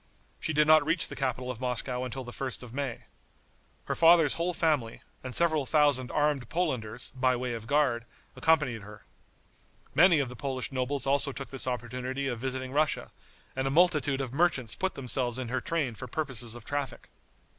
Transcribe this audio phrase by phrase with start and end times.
[0.39, 3.03] She did not reach the capital of Moscow until the 1st of May.
[3.83, 9.03] Her father's whole family, and several thousand armed Polanders, by way of guard, accompanied her.
[9.93, 13.11] Many of the Polish nobles also took this opportunity of visiting Russia,
[13.55, 17.11] and a multitude of merchants put themselves in her train for purposes of traffic.